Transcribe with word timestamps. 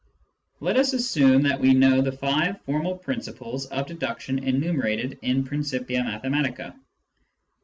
Let 0.61 0.77
us 0.77 0.93
assume 0.93 1.43
that 1.43 1.59
we 1.59 1.75
know 1.75 2.01
the 2.01 2.11
five 2.11 2.59
formal 2.63 2.97
principles 2.97 3.67
of 3.67 3.85
deduction 3.85 4.39
enumerated 4.39 5.19
in 5.21 5.43
Principia 5.43 6.01
Mathematica. 6.01 6.75